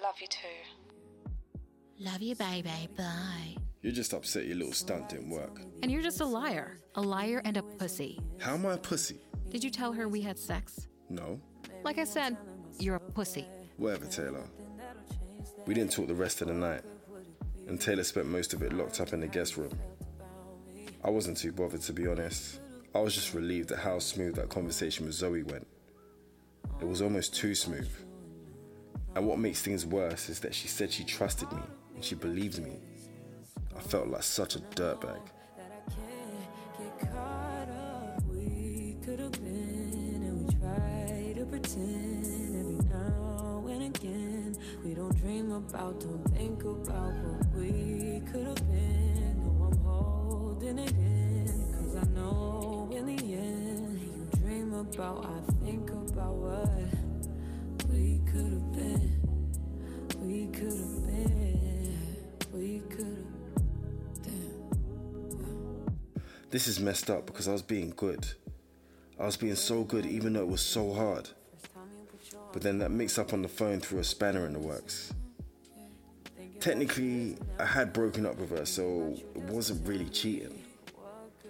Love 0.02 0.16
you 0.20 0.26
too. 0.26 1.58
Love 1.98 2.22
you, 2.22 2.34
baby. 2.34 2.88
Bye. 2.96 3.56
You're 3.82 3.92
just 3.92 4.12
upset 4.12 4.46
your 4.46 4.56
little 4.56 4.72
stunt 4.72 5.10
didn't 5.10 5.30
work. 5.30 5.60
And 5.82 5.92
you're 5.92 6.02
just 6.02 6.20
a 6.20 6.26
liar. 6.26 6.78
A 6.96 7.00
liar 7.00 7.40
and 7.44 7.56
a 7.56 7.62
pussy. 7.62 8.18
How 8.40 8.54
am 8.54 8.66
I 8.66 8.74
a 8.74 8.78
pussy? 8.78 9.20
Did 9.48 9.62
you 9.62 9.70
tell 9.70 9.92
her 9.92 10.08
we 10.08 10.20
had 10.20 10.38
sex? 10.38 10.88
No. 11.08 11.40
Like 11.84 11.98
I 11.98 12.04
said, 12.04 12.36
you're 12.78 12.96
a 12.96 13.00
pussy. 13.00 13.46
Whatever, 13.76 14.06
Taylor. 14.06 14.44
We 15.66 15.74
didn't 15.74 15.92
talk 15.92 16.06
the 16.06 16.14
rest 16.14 16.42
of 16.42 16.48
the 16.48 16.54
night, 16.54 16.82
and 17.66 17.80
Taylor 17.80 18.04
spent 18.04 18.26
most 18.26 18.54
of 18.54 18.62
it 18.62 18.72
locked 18.72 19.00
up 19.00 19.12
in 19.12 19.20
the 19.20 19.26
guest 19.26 19.56
room. 19.56 19.76
I 21.04 21.10
wasn't 21.10 21.36
too 21.36 21.52
bothered, 21.52 21.82
to 21.82 21.92
be 21.92 22.06
honest. 22.06 22.60
I 22.94 23.00
was 23.00 23.14
just 23.14 23.34
relieved 23.34 23.72
at 23.72 23.78
how 23.78 23.98
smooth 23.98 24.36
that 24.36 24.48
conversation 24.48 25.06
with 25.06 25.14
Zoe 25.14 25.42
went. 25.42 25.66
It 26.80 26.86
was 26.88 27.02
almost 27.02 27.34
too 27.34 27.54
smooth. 27.54 27.88
And 29.14 29.26
what 29.26 29.38
makes 29.38 29.62
things 29.62 29.86
worse 29.86 30.28
is 30.28 30.40
that 30.40 30.54
she 30.54 30.68
said 30.68 30.92
she 30.92 31.04
trusted 31.04 31.50
me 31.52 31.62
and 31.94 32.04
she 32.04 32.14
believed 32.14 32.62
me. 32.62 32.78
I 33.76 33.80
felt 33.80 34.08
like 34.08 34.22
such 34.22 34.56
a 34.56 34.60
dirtbag. 34.60 35.20
Pretend 41.76 42.56
every 42.56 42.78
now 42.88 43.64
and 43.68 43.82
again. 43.94 44.56
We 44.84 44.94
don't 44.94 45.16
dream 45.20 45.52
about, 45.52 46.00
don't 46.00 46.24
think 46.36 46.62
about 46.64 47.12
what 47.12 47.54
we 47.54 48.22
could 48.32 48.46
have 48.46 48.70
been. 48.70 49.42
No, 49.44 49.70
I'm 49.70 49.78
holding 49.78 50.78
it 50.78 50.92
in, 50.92 51.74
cause 51.74 51.96
I 51.96 52.04
know 52.14 52.88
in 52.92 53.06
the 53.06 53.34
end, 53.34 54.00
you 54.00 54.28
dream 54.40 54.72
about, 54.74 55.26
I 55.26 55.64
think 55.64 55.90
about 55.90 56.34
what 56.34 56.68
we 57.90 58.20
could 58.26 58.52
have 58.52 58.72
been. 58.72 59.20
We 60.20 60.46
could 60.46 60.72
have 60.72 61.06
been. 61.06 61.98
We 62.52 62.80
could 62.88 63.06
have. 63.06 63.26
This 66.48 66.68
is 66.68 66.80
messed 66.80 67.10
up 67.10 67.26
because 67.26 67.48
I 67.48 67.52
was 67.52 67.60
being 67.62 67.92
good. 67.96 68.26
I 69.18 69.26
was 69.26 69.36
being 69.36 69.56
so 69.56 69.82
good 69.82 70.06
even 70.06 70.32
though 70.34 70.42
it 70.42 70.48
was 70.48 70.62
so 70.62 70.92
hard. 70.94 71.28
But 72.52 72.62
then 72.62 72.78
that 72.78 72.90
mix 72.90 73.18
up 73.18 73.32
on 73.32 73.42
the 73.42 73.48
phone 73.48 73.80
threw 73.80 73.98
a 73.98 74.04
spanner 74.04 74.46
in 74.46 74.52
the 74.52 74.58
works. 74.58 75.12
Technically, 76.60 77.36
I 77.58 77.66
had 77.66 77.92
broken 77.92 78.26
up 78.26 78.38
with 78.38 78.50
her, 78.50 78.64
so 78.64 79.14
it 79.34 79.42
wasn't 79.42 79.86
really 79.86 80.06
cheating. 80.06 80.62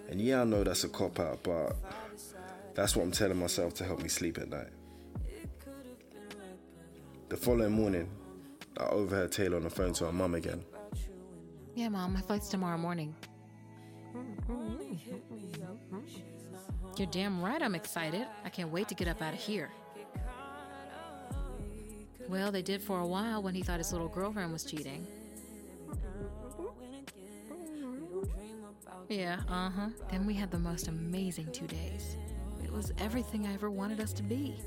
And 0.09 0.21
yeah, 0.21 0.41
I 0.41 0.43
know 0.43 0.63
that's 0.63 0.83
a 0.83 0.89
cop 0.89 1.19
out, 1.19 1.43
but 1.43 1.75
that's 2.75 2.95
what 2.95 3.03
I'm 3.03 3.11
telling 3.11 3.37
myself 3.39 3.73
to 3.75 3.83
help 3.83 4.01
me 4.01 4.09
sleep 4.09 4.37
at 4.37 4.49
night. 4.49 4.67
The 7.29 7.37
following 7.37 7.71
morning, 7.71 8.09
I 8.77 8.85
overheard 8.85 9.31
Taylor 9.31 9.57
on 9.57 9.63
the 9.63 9.69
phone 9.69 9.93
to 9.93 10.05
her 10.05 10.11
mum 10.11 10.35
again. 10.35 10.63
Yeah, 11.75 11.89
Mom, 11.89 12.13
my 12.13 12.21
flight's 12.21 12.49
tomorrow 12.49 12.77
morning. 12.77 13.15
You're 16.97 17.07
damn 17.07 17.41
right 17.43 17.61
I'm 17.61 17.75
excited. 17.75 18.25
I 18.43 18.49
can't 18.49 18.71
wait 18.71 18.87
to 18.87 18.95
get 18.95 19.07
up 19.07 19.21
out 19.21 19.33
of 19.33 19.39
here. 19.39 19.69
Well, 22.27 22.51
they 22.51 22.61
did 22.61 22.81
for 22.81 22.99
a 22.99 23.07
while 23.07 23.41
when 23.41 23.55
he 23.55 23.61
thought 23.61 23.77
his 23.77 23.91
little 23.91 24.09
girlfriend 24.09 24.51
was 24.51 24.63
cheating. 24.63 25.07
Yeah, 29.09 29.39
uh 29.47 29.69
huh. 29.69 29.89
Then 30.11 30.25
we 30.25 30.33
had 30.33 30.51
the 30.51 30.59
most 30.59 30.89
amazing 30.89 31.51
two 31.53 31.67
days. 31.67 32.17
It 32.63 32.71
was 32.71 32.91
everything 32.97 33.47
I 33.47 33.53
ever 33.53 33.69
wanted 33.71 34.01
us 34.01 34.11
to 34.13 34.23
be. 34.23 34.57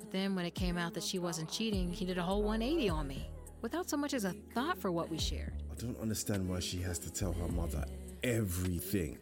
But 0.00 0.10
then 0.10 0.34
when 0.34 0.44
it 0.44 0.54
came 0.54 0.76
out 0.76 0.94
that 0.94 1.04
she 1.04 1.20
wasn't 1.20 1.50
cheating, 1.50 1.92
he 1.92 2.04
did 2.04 2.18
a 2.18 2.22
whole 2.22 2.42
180 2.42 2.88
on 2.88 3.06
me 3.06 3.30
without 3.62 3.88
so 3.88 3.96
much 3.96 4.14
as 4.14 4.24
a 4.24 4.32
thought 4.54 4.78
for 4.78 4.90
what 4.90 5.08
we 5.08 5.18
shared. 5.18 5.52
I 5.70 5.74
don't 5.76 5.98
understand 6.00 6.48
why 6.48 6.58
she 6.60 6.78
has 6.78 6.98
to 7.00 7.12
tell 7.12 7.32
her 7.32 7.48
mother 7.48 7.84
everything. 8.24 9.18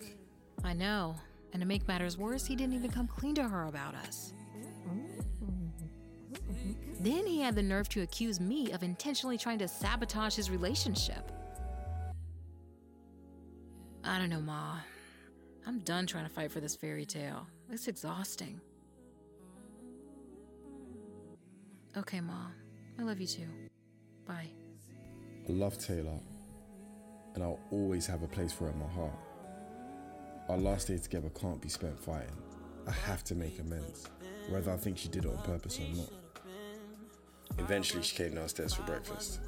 I 0.64 0.72
know. 0.72 1.16
And 1.52 1.60
to 1.60 1.66
make 1.66 1.86
matters 1.86 2.16
worse, 2.16 2.46
he 2.46 2.56
didn't 2.56 2.74
even 2.74 2.90
come 2.90 3.06
clean 3.06 3.34
to 3.34 3.48
her 3.48 3.64
about 3.66 3.94
us. 3.94 4.32
Then 7.06 7.24
he 7.24 7.40
had 7.40 7.54
the 7.54 7.62
nerve 7.62 7.88
to 7.90 8.02
accuse 8.02 8.40
me 8.40 8.72
of 8.72 8.82
intentionally 8.82 9.38
trying 9.38 9.60
to 9.60 9.68
sabotage 9.68 10.34
his 10.34 10.50
relationship. 10.50 11.30
I 14.02 14.18
don't 14.18 14.28
know, 14.28 14.40
Ma. 14.40 14.78
I'm 15.68 15.78
done 15.80 16.08
trying 16.08 16.24
to 16.24 16.30
fight 16.30 16.50
for 16.50 16.58
this 16.58 16.74
fairy 16.74 17.04
tale. 17.04 17.46
It's 17.70 17.86
exhausting. 17.86 18.60
Okay, 21.96 22.20
Ma. 22.20 22.48
I 22.98 23.04
love 23.04 23.20
you 23.20 23.28
too. 23.28 23.46
Bye. 24.26 24.50
I 25.48 25.52
love 25.52 25.78
Taylor, 25.78 26.18
and 27.36 27.44
I'll 27.44 27.60
always 27.70 28.04
have 28.08 28.24
a 28.24 28.28
place 28.28 28.52
for 28.52 28.64
her 28.64 28.70
in 28.70 28.80
my 28.80 28.88
heart. 28.88 29.18
Our 30.48 30.58
last 30.58 30.88
day 30.88 30.98
together 30.98 31.30
can't 31.40 31.60
be 31.60 31.68
spent 31.68 32.00
fighting. 32.00 32.36
I 32.88 32.90
have 32.90 33.22
to 33.24 33.36
make 33.36 33.60
amends, 33.60 34.08
whether 34.48 34.72
I 34.72 34.76
think 34.76 34.98
she 34.98 35.06
did 35.06 35.24
it 35.24 35.30
on 35.30 35.40
purpose 35.44 35.78
or 35.78 35.96
not. 35.96 36.25
Eventually, 37.58 38.02
she 38.02 38.16
came 38.16 38.34
downstairs 38.34 38.74
for 38.74 38.82
breakfast. 38.82 39.40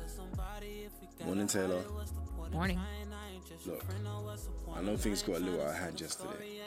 Morning, 1.25 1.47
Taylor. 1.47 1.83
Morning. 2.52 2.81
Look, 3.67 3.85
I 4.75 4.81
know 4.83 4.97
things 4.97 5.23
got 5.23 5.37
a 5.37 5.40
little 5.40 5.61
out 5.61 5.69
of 5.69 5.75
hand 5.75 6.00
yesterday, 6.00 6.61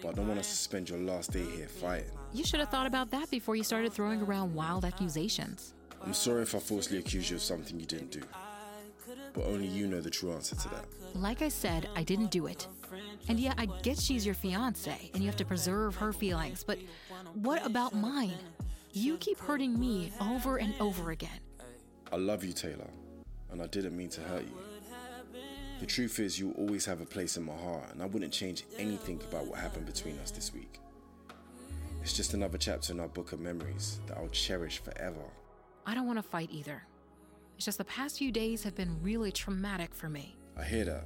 but 0.00 0.08
I 0.08 0.12
don't 0.12 0.28
want 0.28 0.40
us 0.40 0.48
to 0.48 0.56
spend 0.56 0.88
your 0.88 0.98
last 0.98 1.32
day 1.32 1.44
here 1.44 1.68
fighting. 1.68 2.10
You 2.32 2.44
should 2.44 2.60
have 2.60 2.70
thought 2.70 2.86
about 2.86 3.10
that 3.10 3.30
before 3.30 3.56
you 3.56 3.64
started 3.64 3.92
throwing 3.92 4.22
around 4.22 4.54
wild 4.54 4.84
accusations. 4.84 5.74
I'm 6.02 6.14
sorry 6.14 6.42
if 6.42 6.54
I 6.54 6.58
falsely 6.58 6.98
accused 6.98 7.30
you 7.30 7.36
of 7.36 7.42
something 7.42 7.78
you 7.80 7.86
didn't 7.86 8.12
do, 8.12 8.22
but 9.34 9.44
only 9.46 9.66
you 9.66 9.86
know 9.86 10.00
the 10.00 10.10
true 10.10 10.32
answer 10.32 10.54
to 10.56 10.68
that. 10.70 10.84
Like 11.14 11.42
I 11.42 11.48
said, 11.48 11.88
I 11.96 12.02
didn't 12.02 12.30
do 12.30 12.46
it. 12.46 12.68
And 13.28 13.40
yeah, 13.40 13.54
I 13.58 13.66
get 13.82 13.98
she's 13.98 14.24
your 14.24 14.34
fiance 14.34 15.10
and 15.12 15.22
you 15.22 15.28
have 15.28 15.36
to 15.36 15.44
preserve 15.44 15.96
her 15.96 16.12
feelings, 16.12 16.62
but 16.62 16.78
what 17.34 17.64
about 17.66 17.94
mine? 17.94 18.38
You 18.96 19.18
keep 19.18 19.38
hurting 19.38 19.78
me 19.78 20.10
over 20.22 20.56
and 20.56 20.72
over 20.80 21.10
again. 21.10 21.38
I 22.10 22.16
love 22.16 22.42
you, 22.42 22.54
Taylor, 22.54 22.88
and 23.50 23.60
I 23.60 23.66
didn't 23.66 23.94
mean 23.94 24.08
to 24.08 24.22
hurt 24.22 24.44
you. 24.44 24.56
The 25.80 25.84
truth 25.84 26.18
is, 26.18 26.40
you 26.40 26.52
always 26.52 26.86
have 26.86 27.02
a 27.02 27.04
place 27.04 27.36
in 27.36 27.42
my 27.42 27.54
heart, 27.54 27.92
and 27.92 28.02
I 28.02 28.06
wouldn't 28.06 28.32
change 28.32 28.64
anything 28.78 29.20
about 29.28 29.48
what 29.48 29.58
happened 29.58 29.84
between 29.84 30.18
us 30.20 30.30
this 30.30 30.54
week. 30.54 30.80
It's 32.00 32.14
just 32.14 32.32
another 32.32 32.56
chapter 32.56 32.94
in 32.94 33.00
our 33.00 33.08
book 33.08 33.32
of 33.32 33.40
memories 33.40 34.00
that 34.06 34.16
I'll 34.16 34.30
cherish 34.30 34.78
forever. 34.78 35.20
I 35.84 35.92
don't 35.92 36.06
want 36.06 36.18
to 36.18 36.22
fight 36.22 36.48
either. 36.50 36.82
It's 37.56 37.66
just 37.66 37.76
the 37.76 37.84
past 37.84 38.16
few 38.16 38.32
days 38.32 38.62
have 38.62 38.76
been 38.76 38.96
really 39.02 39.30
traumatic 39.30 39.94
for 39.94 40.08
me. 40.08 40.36
I 40.58 40.64
hear 40.64 40.86
that. 40.86 41.04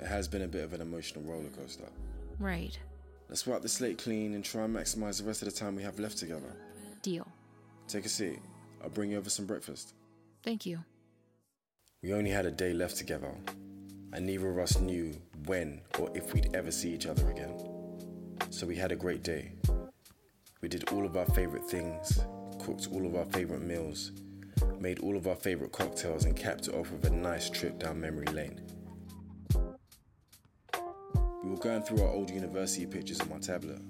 It 0.00 0.08
has 0.08 0.26
been 0.26 0.42
a 0.42 0.48
bit 0.48 0.64
of 0.64 0.72
an 0.72 0.80
emotional 0.80 1.22
roller 1.22 1.50
coaster. 1.56 1.90
Right. 2.40 2.76
Let's 3.28 3.46
wipe 3.46 3.62
the 3.62 3.68
slate 3.68 3.98
clean 3.98 4.34
and 4.34 4.44
try 4.44 4.64
and 4.64 4.74
maximize 4.74 5.18
the 5.18 5.28
rest 5.28 5.42
of 5.42 5.48
the 5.48 5.54
time 5.54 5.76
we 5.76 5.84
have 5.84 6.00
left 6.00 6.18
together. 6.18 6.56
Take 7.90 8.06
a 8.06 8.08
seat. 8.08 8.38
I'll 8.84 8.88
bring 8.88 9.10
you 9.10 9.18
over 9.18 9.28
some 9.28 9.46
breakfast. 9.46 9.94
Thank 10.44 10.64
you. 10.64 10.78
We 12.04 12.12
only 12.12 12.30
had 12.30 12.46
a 12.46 12.50
day 12.52 12.72
left 12.72 12.96
together, 12.96 13.34
and 14.12 14.24
neither 14.24 14.48
of 14.48 14.58
us 14.58 14.78
knew 14.78 15.12
when 15.46 15.80
or 15.98 16.08
if 16.14 16.32
we'd 16.32 16.54
ever 16.54 16.70
see 16.70 16.94
each 16.94 17.06
other 17.06 17.28
again. 17.32 17.52
So 18.50 18.64
we 18.64 18.76
had 18.76 18.92
a 18.92 18.96
great 18.96 19.24
day. 19.24 19.54
We 20.62 20.68
did 20.68 20.88
all 20.90 21.04
of 21.04 21.16
our 21.16 21.26
favorite 21.26 21.64
things, 21.64 22.24
cooked 22.60 22.86
all 22.92 23.04
of 23.06 23.16
our 23.16 23.24
favorite 23.24 23.62
meals, 23.62 24.12
made 24.78 25.00
all 25.00 25.16
of 25.16 25.26
our 25.26 25.34
favorite 25.34 25.72
cocktails, 25.72 26.26
and 26.26 26.36
capped 26.36 26.68
it 26.68 26.74
off 26.74 26.92
with 26.92 27.04
a 27.06 27.10
nice 27.10 27.50
trip 27.50 27.80
down 27.80 28.00
memory 28.00 28.26
lane. 28.26 28.60
We 31.42 31.50
were 31.50 31.56
going 31.56 31.82
through 31.82 32.02
our 32.02 32.12
old 32.12 32.30
university 32.30 32.86
pictures 32.86 33.20
on 33.20 33.30
my 33.30 33.38
tablet. 33.38 33.80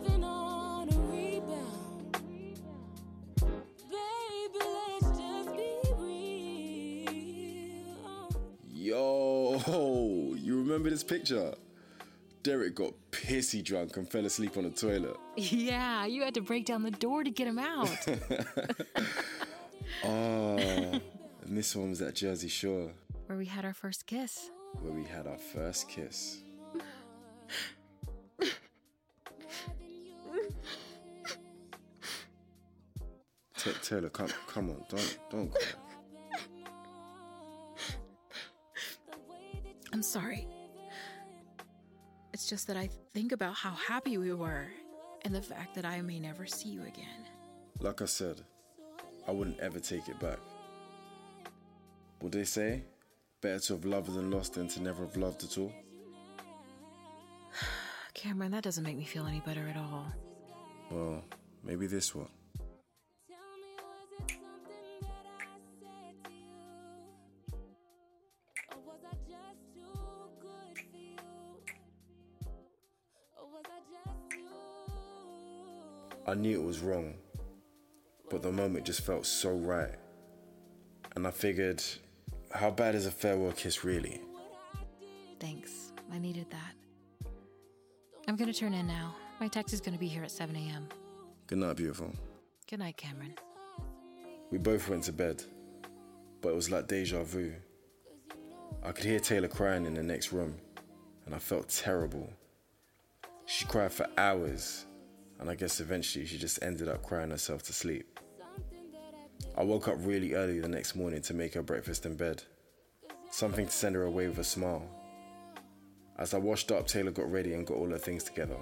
To 0.00 0.12
on 0.22 0.88
a 0.88 0.96
rebound. 1.10 2.18
Baby, 3.90 4.64
let's 4.64 5.18
just 5.18 5.50
be 5.56 5.70
real. 7.06 8.28
Yo, 8.72 10.34
you 10.38 10.58
remember 10.58 10.90
this 10.90 11.04
picture? 11.04 11.54
Derek 12.42 12.74
got 12.74 12.92
pissy 13.10 13.62
drunk 13.64 13.96
and 13.96 14.06
fell 14.08 14.26
asleep 14.26 14.56
on 14.56 14.64
the 14.64 14.70
toilet. 14.70 15.16
Yeah, 15.36 16.04
you 16.06 16.22
had 16.22 16.34
to 16.34 16.40
break 16.42 16.66
down 16.66 16.82
the 16.82 16.90
door 16.90 17.24
to 17.24 17.30
get 17.30 17.46
him 17.48 17.58
out. 17.58 17.88
Oh, 20.02 20.56
and 20.58 21.00
this 21.56 21.74
one 21.74 21.90
was 21.90 22.02
at 22.02 22.14
Jersey 22.16 22.48
Shore, 22.48 22.90
Where 23.26 23.38
we 23.38 23.46
had 23.46 23.64
our 23.64 23.72
first 23.72 24.06
kiss. 24.06 24.50
where 24.80 24.92
we 24.92 25.04
had 25.04 25.26
our 25.26 25.38
first 25.38 25.88
kiss. 25.88 26.42
Ta 33.64 33.70
Taylor, 33.82 34.10
come, 34.10 34.28
come 34.46 34.68
on, 34.68 34.84
don't, 34.90 35.18
don't 35.30 35.50
cry. 35.50 35.62
I'm 39.90 40.02
sorry. 40.02 40.46
It's 42.34 42.46
just 42.46 42.66
that 42.66 42.76
I 42.76 42.90
think 43.14 43.32
about 43.32 43.54
how 43.54 43.70
happy 43.70 44.18
we 44.18 44.34
were 44.34 44.66
and 45.24 45.34
the 45.34 45.40
fact 45.40 45.74
that 45.76 45.86
I 45.86 46.02
may 46.02 46.20
never 46.20 46.44
see 46.46 46.68
you 46.68 46.82
again. 46.82 47.24
Like 47.80 48.02
I 48.02 48.04
said, 48.04 48.42
I 49.26 49.30
wouldn't 49.30 49.58
ever 49.60 49.80
take 49.80 50.08
it 50.08 50.20
back. 50.20 50.38
What 52.20 52.32
they 52.32 52.44
say? 52.44 52.82
Better 53.40 53.60
to 53.60 53.72
have 53.74 53.86
loved 53.86 54.12
than 54.12 54.30
lost 54.30 54.54
than 54.54 54.68
to 54.68 54.82
never 54.82 55.04
have 55.04 55.16
loved 55.16 55.42
at 55.42 55.56
all. 55.56 55.72
Cameron, 58.12 58.50
that 58.50 58.62
doesn't 58.62 58.84
make 58.84 58.98
me 58.98 59.04
feel 59.04 59.26
any 59.26 59.40
better 59.40 59.66
at 59.68 59.76
all. 59.78 60.12
Well, 60.90 61.24
maybe 61.62 61.86
this 61.86 62.14
will. 62.14 62.28
I 76.26 76.34
knew 76.34 76.58
it 76.58 76.64
was 76.64 76.80
wrong, 76.80 77.14
but 78.30 78.42
the 78.42 78.50
moment 78.50 78.86
just 78.86 79.02
felt 79.02 79.26
so 79.26 79.50
right. 79.50 79.94
And 81.14 81.26
I 81.26 81.30
figured, 81.30 81.82
how 82.50 82.70
bad 82.70 82.94
is 82.94 83.06
a 83.06 83.10
farewell 83.10 83.52
kiss 83.52 83.84
really? 83.84 84.20
Thanks. 85.38 85.92
I 86.10 86.18
needed 86.18 86.46
that. 86.50 87.28
I'm 88.26 88.36
gonna 88.36 88.54
turn 88.54 88.72
in 88.72 88.86
now. 88.86 89.14
My 89.38 89.48
taxi's 89.48 89.82
gonna 89.82 89.98
be 89.98 90.08
here 90.08 90.22
at 90.22 90.30
7 90.30 90.56
a.m. 90.56 90.88
Good 91.46 91.58
night, 91.58 91.76
beautiful. 91.76 92.10
Good 92.70 92.78
night, 92.78 92.96
Cameron. 92.96 93.34
We 94.50 94.56
both 94.56 94.88
went 94.88 95.04
to 95.04 95.12
bed, 95.12 95.42
but 96.40 96.50
it 96.50 96.54
was 96.54 96.70
like 96.70 96.86
deja 96.86 97.22
vu. 97.22 97.52
I 98.82 98.92
could 98.92 99.04
hear 99.04 99.20
Taylor 99.20 99.48
crying 99.48 99.84
in 99.84 99.94
the 99.94 100.02
next 100.02 100.32
room, 100.32 100.56
and 101.26 101.34
I 101.34 101.38
felt 101.38 101.68
terrible. 101.68 102.30
She 103.44 103.66
cried 103.66 103.92
for 103.92 104.06
hours, 104.16 104.86
and 105.44 105.50
I 105.50 105.56
guess 105.56 105.78
eventually 105.78 106.24
she 106.24 106.38
just 106.38 106.62
ended 106.62 106.88
up 106.88 107.02
crying 107.02 107.28
herself 107.28 107.62
to 107.64 107.74
sleep. 107.74 108.18
I 109.58 109.62
woke 109.62 109.88
up 109.88 109.96
really 109.98 110.32
early 110.32 110.58
the 110.58 110.68
next 110.68 110.96
morning 110.96 111.20
to 111.20 111.34
make 111.34 111.52
her 111.52 111.60
breakfast 111.60 112.06
in 112.06 112.16
bed, 112.16 112.42
something 113.30 113.66
to 113.66 113.70
send 113.70 113.94
her 113.94 114.04
away 114.04 114.26
with 114.26 114.38
a 114.38 114.44
smile. 114.44 114.88
As 116.16 116.32
I 116.32 116.38
washed 116.38 116.72
up, 116.72 116.86
Taylor 116.86 117.10
got 117.10 117.30
ready 117.30 117.52
and 117.52 117.66
got 117.66 117.76
all 117.76 117.90
her 117.90 117.98
things 117.98 118.24
together. 118.24 118.56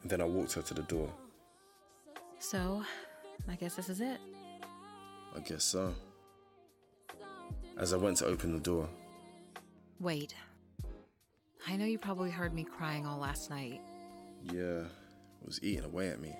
And 0.00 0.10
then 0.10 0.22
I 0.22 0.24
walked 0.24 0.54
her 0.54 0.62
to 0.62 0.72
the 0.72 0.84
door. 0.84 1.12
So, 2.38 2.82
I 3.46 3.56
guess 3.56 3.74
this 3.74 3.90
is 3.90 4.00
it. 4.00 4.18
I 5.36 5.40
guess 5.40 5.62
so. 5.62 5.94
As 7.76 7.92
I 7.92 7.98
went 7.98 8.16
to 8.16 8.24
open 8.24 8.54
the 8.54 8.60
door, 8.60 8.88
Wait. 10.00 10.34
I 11.68 11.76
know 11.76 11.84
you 11.84 11.98
probably 11.98 12.30
heard 12.30 12.54
me 12.54 12.64
crying 12.64 13.04
all 13.04 13.18
last 13.18 13.50
night. 13.50 13.82
Yeah, 14.52 14.84
it 14.84 15.46
was 15.46 15.60
eating 15.62 15.84
away 15.84 16.08
at 16.08 16.20
me. 16.20 16.34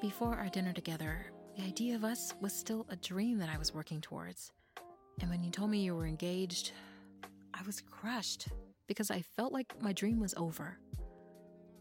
Before 0.00 0.36
our 0.36 0.48
dinner 0.48 0.72
together, 0.72 1.26
the 1.56 1.64
idea 1.64 1.94
of 1.94 2.04
us 2.04 2.34
was 2.40 2.52
still 2.52 2.86
a 2.88 2.96
dream 2.96 3.38
that 3.38 3.48
I 3.48 3.58
was 3.58 3.74
working 3.74 4.00
towards. 4.00 4.52
And 5.20 5.30
when 5.30 5.44
you 5.44 5.50
told 5.50 5.70
me 5.70 5.80
you 5.80 5.94
were 5.94 6.06
engaged, 6.06 6.72
I 7.54 7.62
was 7.66 7.80
crushed 7.80 8.48
because 8.86 9.10
I 9.10 9.22
felt 9.22 9.52
like 9.52 9.80
my 9.80 9.92
dream 9.92 10.18
was 10.18 10.34
over. 10.36 10.78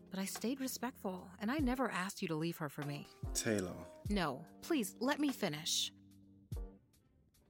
But 0.09 0.19
I 0.19 0.25
stayed 0.25 0.59
respectful 0.59 1.27
and 1.39 1.49
I 1.49 1.57
never 1.57 1.89
asked 1.89 2.21
you 2.21 2.27
to 2.27 2.35
leave 2.35 2.57
her 2.57 2.69
for 2.69 2.83
me. 2.83 3.07
Taylor, 3.33 3.71
No, 4.09 4.45
please 4.61 4.95
let 4.99 5.19
me 5.19 5.29
finish. 5.31 5.91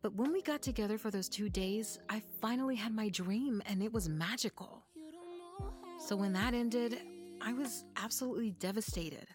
But 0.04 0.16
when 0.16 0.32
we 0.32 0.42
got 0.42 0.62
together 0.62 0.98
for 0.98 1.12
those 1.12 1.30
two 1.30 1.50
days, 1.50 2.00
I 2.10 2.22
finally 2.40 2.76
had 2.76 2.94
my 2.94 3.10
dream 3.10 3.62
and 3.66 3.84
it 3.84 3.92
was 3.92 4.10
magical. 4.10 4.84
So 6.00 6.16
when 6.16 6.34
that 6.34 6.54
ended, 6.54 7.00
I 7.44 7.54
was 7.54 7.84
absolutely 7.98 8.52
devastated. 8.52 9.28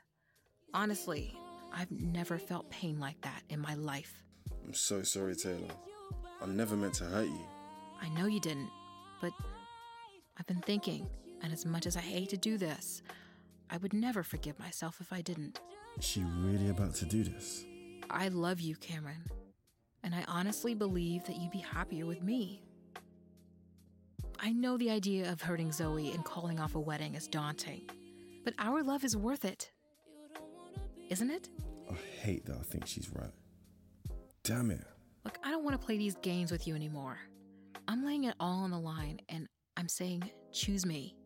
Honestly, 0.73 1.35
I've 1.73 1.91
never 1.91 2.39
felt 2.39 2.71
pain 2.71 2.99
like 3.01 3.21
that 3.23 3.43
in 3.49 3.61
my 3.61 3.75
life. 3.75 4.23
I'm 4.65 4.75
so 4.75 5.03
sorry, 5.03 5.35
Taylor. 5.35 5.75
I 6.41 6.47
never 6.47 6.77
meant 6.77 6.95
to 6.95 7.05
hurt 7.05 7.27
you. 7.27 7.47
I 8.01 8.09
know 8.11 8.27
you 8.27 8.41
didn't, 8.41 8.71
but 9.21 9.33
I've 10.39 10.47
been 10.47 10.61
thinking, 10.61 11.09
and 11.43 11.53
as 11.53 11.67
much 11.67 11.87
as 11.87 11.97
I 11.97 12.01
hate 12.01 12.29
to 12.31 12.37
do 12.37 12.59
this, 12.59 13.03
I 13.71 13.79
would 13.79 13.93
never 13.93 14.23
forgive 14.23 14.59
myself 14.59 15.01
if 15.01 15.13
I 15.13 15.23
didn't. 15.23 15.61
Is 15.99 16.05
she 16.05 16.23
really 16.23 16.69
about 16.69 16.95
to 16.97 17.05
do 17.07 17.25
this? 17.25 17.65
I 18.11 18.29
love 18.29 18.61
you, 18.61 18.77
Cameron. 18.77 19.25
And 20.05 20.15
I 20.15 20.25
honestly 20.29 20.75
believe 20.75 21.25
that 21.25 21.37
you'd 21.37 21.51
be 21.51 21.59
happier 21.59 22.07
with 22.07 22.23
me. 22.23 22.63
I 24.39 24.53
know 24.53 24.77
the 24.77 24.91
idea 24.91 25.33
of 25.33 25.41
hurting 25.41 25.73
Zoe 25.73 26.13
and 26.13 26.25
calling 26.25 26.61
off 26.61 26.75
a 26.75 26.81
wedding 26.81 27.15
is 27.15 27.27
daunting, 27.27 27.89
but 28.47 28.55
our 28.61 28.81
love 28.85 29.03
is 29.03 29.17
worth 29.17 29.45
it. 29.45 29.73
Isn't 31.11 31.31
it? 31.31 31.49
I 31.91 31.95
hate 32.23 32.47
that 32.47 32.55
I 32.55 32.63
think 32.63 32.87
she's 32.87 33.11
right. 33.13 33.33
Damn 34.45 34.71
it. 34.71 34.87
Look, 35.25 35.37
I 35.43 35.51
don't 35.51 35.65
want 35.65 35.79
to 35.79 35.85
play 35.85 35.99
these 35.99 36.15
games 36.23 36.53
with 36.53 36.69
you 36.69 36.77
anymore. 36.77 37.19
I'm 37.89 38.07
laying 38.07 38.23
it 38.23 38.37
all 38.39 38.63
on 38.63 38.71
the 38.71 38.79
line 38.79 39.19
and 39.29 39.49
I'm 39.77 39.89
saying, 39.89 40.31
choose 40.53 40.87
me. 40.87 41.17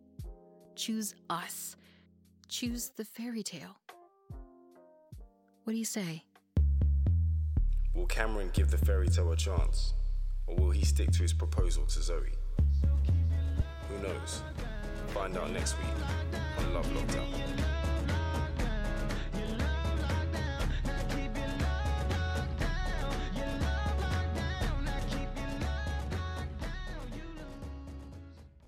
Choose 0.76 1.14
us. 1.28 1.76
Choose 2.48 2.92
the 2.96 3.04
fairy 3.04 3.42
tale. 3.42 3.76
What 5.64 5.74
do 5.74 5.78
you 5.78 5.85
say? 5.85 6.24
Will 7.94 8.06
Cameron 8.06 8.48
give 8.54 8.70
the 8.70 8.78
fairy 8.78 9.11
tale 9.11 9.30
a 9.30 9.37
chance? 9.37 9.92
Or 10.46 10.56
will 10.56 10.70
he 10.70 10.87
stick 10.87 11.11
to 11.11 11.18
his 11.22 11.35
proposal 11.35 11.85
to 11.85 12.02
Zoe? 12.02 12.33
Who 13.90 14.02
knows? 14.02 14.42
Find 15.09 15.37
out 15.37 15.50
next 15.50 15.76
week 15.76 16.40
Love 16.72 16.87
Lockdown. 16.94 17.79